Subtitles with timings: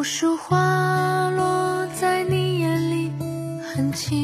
[0.00, 3.12] 无数花落在你眼里
[3.62, 4.16] 很轻，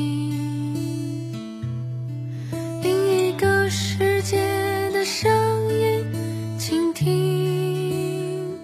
[2.83, 4.39] 另一个世界
[4.95, 5.31] 的声
[5.75, 8.57] 音，倾听。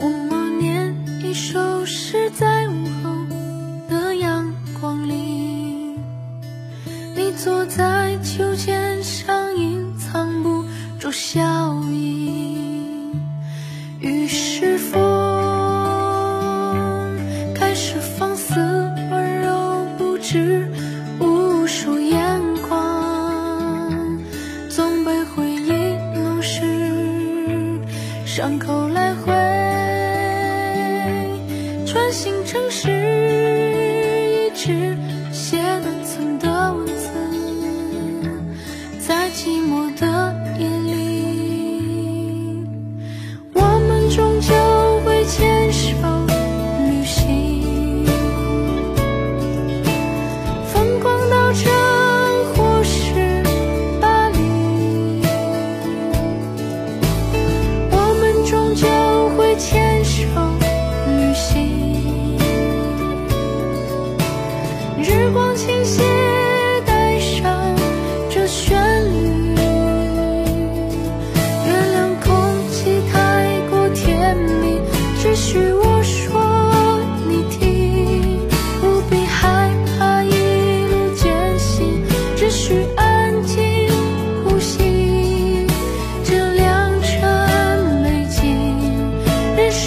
[0.00, 3.14] 我默念一首诗，在午后
[3.88, 5.94] 的阳光里，
[7.14, 10.64] 你坐在秋千上，隐藏不
[10.98, 11.77] 住笑。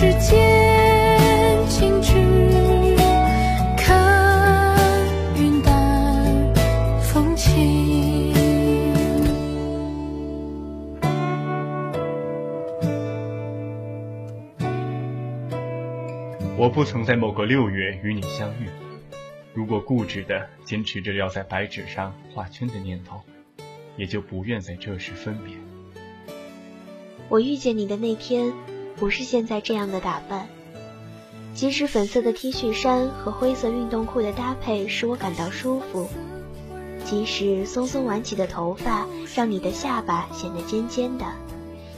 [0.02, 2.16] 时间静止，
[3.78, 5.06] 看
[5.38, 6.56] 云淡
[7.04, 8.34] 风轻。
[16.58, 18.68] 我不曾在某个六月与你相遇。
[19.54, 23.22] 如果固执的坚持着要在白纸上画圈的念头，
[23.98, 25.54] 也就不愿在这时分别。
[27.30, 28.52] 我遇见你的那天，
[29.02, 30.48] 不是现在这样的打扮。
[31.56, 36.08] 即使粉色的 T 恤衫和灰色运动裤的搭配使我感到舒服，
[37.04, 41.26] 即使松松挽起的头发让你的下巴显得尖尖的，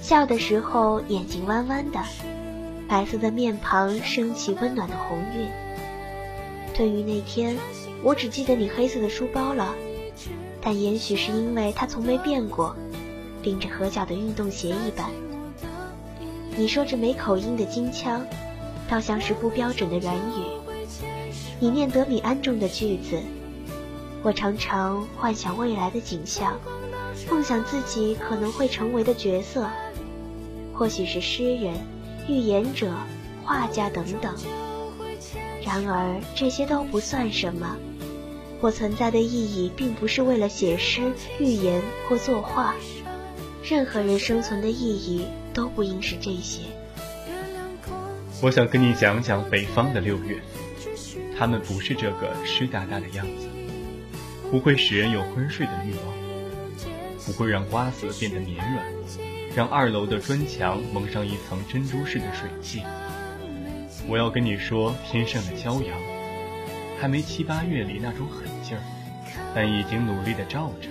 [0.02, 2.00] 笑的时候眼睛弯弯的，
[2.88, 5.50] 白色的面庞升起温暖的红晕。
[6.74, 7.58] 对于那天，
[8.02, 9.76] 我只记得你黑色的书包了，
[10.62, 12.74] 但也许是因为它从没变过，
[13.44, 15.12] 拎着合脚的运动鞋一般。
[16.56, 18.26] 你说着没口音的京腔，
[18.88, 20.46] 倒像是不标准的软语。
[21.60, 23.20] 你念德米安中的句子，
[24.22, 26.60] 我常常幻想未来的景象，
[27.30, 29.68] 梦想自己可能会成为的角色，
[30.74, 31.74] 或许是诗人、
[32.28, 32.94] 预言者、
[33.44, 34.36] 画家等等。
[35.66, 37.76] 然而这些都不算什么，
[38.62, 42.76] 我存在的意义并不是为了写诗、预言或作画。
[43.64, 46.62] 任何人生存的意义都不应是这些。
[48.42, 50.38] 我想跟你讲讲北方的六月，
[51.38, 53.48] 他们不是这个湿哒哒的样子，
[54.52, 58.86] 不会使人有昏睡的欲望，不会让瓜子变得绵软，
[59.56, 62.82] 让二楼的砖墙蒙上一层珍珠似的水汽。
[64.10, 65.98] 我要跟你说，天上的骄阳，
[67.00, 68.84] 还没七八月里那种狠劲儿，
[69.56, 70.90] 但已经努力的照着，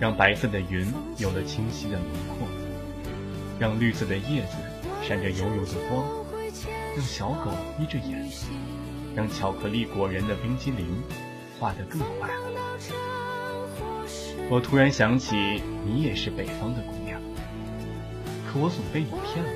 [0.00, 2.48] 让白色的云有了清晰的轮廓，
[3.58, 4.56] 让绿色的叶子
[5.02, 6.04] 闪着油油的光，
[6.96, 8.28] 让小狗眯着眼，
[9.14, 11.02] 让巧克力果仁的冰激凌
[11.58, 12.34] 化得更快了。
[14.50, 17.20] 我突然想起，你也是北方的姑娘，
[18.46, 19.50] 可我总被你骗了。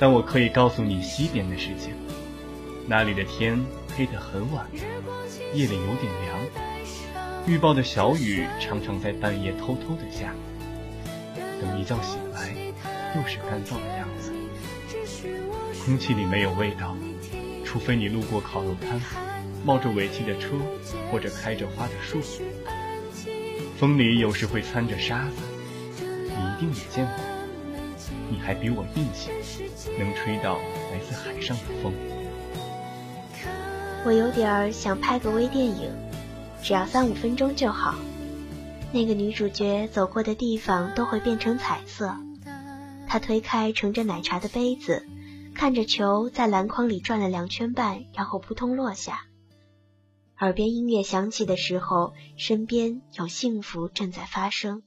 [0.00, 1.94] 但我可以告诉你西边的事情，
[2.86, 3.62] 那里的天
[3.96, 4.66] 黑得很晚，
[5.52, 6.40] 夜里有点凉，
[7.46, 10.34] 预报的小雨常常在半夜偷偷的下，
[11.60, 12.54] 等一觉醒来，
[13.14, 14.32] 又是干燥的样子。
[15.84, 16.96] 空气里没有味道，
[17.64, 19.00] 除非你路过烤肉摊，
[19.64, 20.56] 冒着尾气的车，
[21.10, 22.20] 或者开着花的树。
[23.78, 27.14] 风里有时会掺着沙子，你一定也见过。
[28.30, 29.30] 你还比我运气，
[29.98, 30.56] 能吹到
[30.92, 31.92] 来自海上的风。
[34.04, 35.90] 我有点想拍个微电影，
[36.62, 37.94] 只要三五分钟就好。
[38.92, 42.16] 那个女主角走过的地方都会变成彩色。
[43.06, 45.06] 她推开盛着奶茶的杯子，
[45.54, 49.26] 看着球在篮筐里转了两圈半，然后扑通落下。
[50.40, 54.82] 耳边音乐响起的时候，身边有幸福正在发生。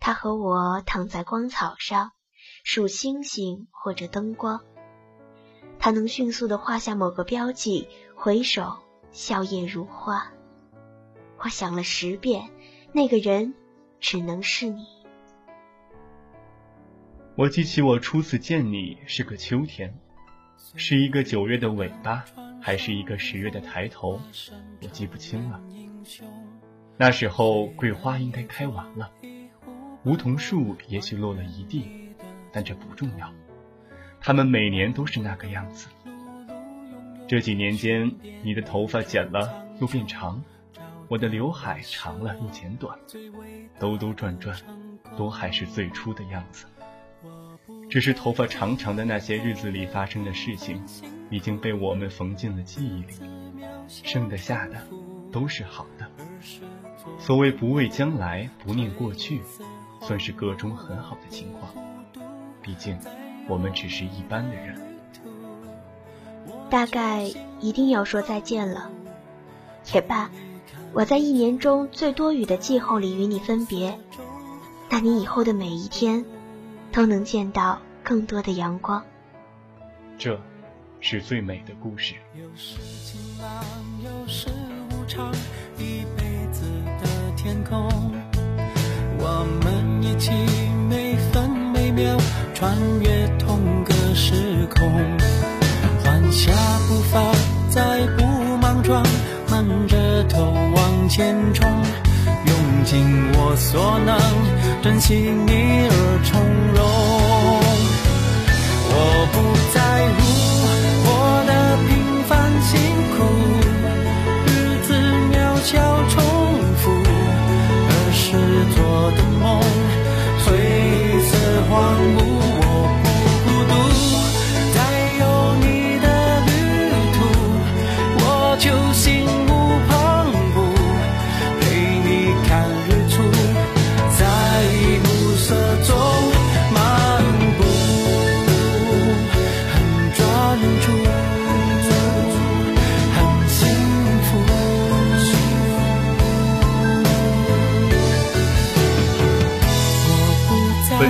[0.00, 2.12] 她和我躺在光草上，
[2.64, 4.62] 数星星或者灯光，
[5.78, 8.78] 他能迅速地画下某个标记，回首
[9.12, 10.32] 笑靥如花。
[11.38, 12.48] 我想了十遍，
[12.96, 13.52] 那个人
[14.00, 14.86] 只能是你。
[17.34, 19.94] 我记起我初次见你是个秋天，
[20.76, 22.24] 是一个九月的尾巴，
[22.58, 24.18] 还是一个十月的抬头，
[24.80, 25.60] 我记不清了。
[26.96, 29.12] 那时候桂花应该开完了，
[30.04, 32.14] 梧桐树也许落了一地，
[32.50, 33.30] 但这不重要。
[34.22, 35.90] 它们每年都是那个样子。
[37.28, 38.10] 这几年间，
[38.42, 40.42] 你的头发剪了又变长，
[41.08, 42.98] 我的刘海长了又剪短，
[43.78, 44.56] 兜兜转转，
[45.16, 46.66] 都还是最初的样子。
[47.88, 50.82] 只是头发长长的那些日子里发生的事情，
[51.30, 53.14] 已经被我们缝进了记忆里，
[53.88, 54.74] 剩的下的
[55.30, 56.10] 都是好的。
[57.18, 59.40] 所谓不畏将来，不念过去，
[60.00, 61.72] 算是个中很好的情况。
[62.60, 62.98] 毕竟，
[63.48, 64.76] 我们只是一般的人。
[66.68, 67.22] 大概
[67.60, 68.90] 一定要说再见了，
[69.94, 70.28] 也罢，
[70.96, 74.00] 我在一年中最多雨的季候里与你分别，
[74.88, 76.24] 那你以后的每一天，
[76.90, 79.04] 都能见到更多的阳光。
[80.16, 80.40] 这，
[81.00, 82.14] 是最美的故事。
[85.76, 86.62] 一辈子
[87.02, 87.06] 的
[87.36, 87.86] 天空，
[89.18, 90.30] 我们一起
[90.88, 92.16] 每分每秒
[92.54, 94.90] 穿越同个时空。
[96.30, 96.52] 下
[96.88, 97.32] 步伐，
[97.70, 98.24] 再不
[98.56, 99.02] 莽撞，
[99.48, 100.52] 闷着头
[101.06, 101.70] 往前冲，
[102.46, 102.98] 用尽
[103.34, 104.18] 我所能，
[104.82, 106.42] 珍惜你而从
[106.74, 107.35] 容。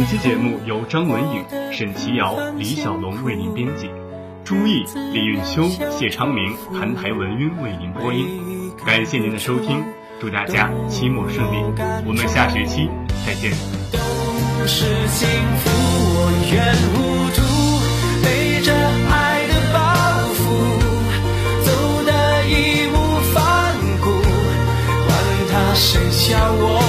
[0.08, 3.90] 本期节目由张文颖、沈奇瑶、李小龙为您编辑，
[4.44, 5.64] 朱毅、李运秋、
[5.98, 8.72] 谢昌明、谭台文晕为您播音。
[8.86, 9.84] 感谢您的收听，
[10.20, 11.56] 祝大家期末顺利，
[12.06, 12.88] 我们下学期
[13.26, 13.50] 再见。
[13.90, 15.70] 都是幸福，
[16.14, 17.42] 我愿糊涂，
[18.22, 18.72] 背着
[19.10, 19.76] 爱的包
[20.36, 20.38] 袱，
[21.64, 21.68] 走
[22.04, 22.94] 得义无
[23.34, 24.06] 反顾，
[25.08, 25.10] 管
[25.50, 26.85] 他谁笑我。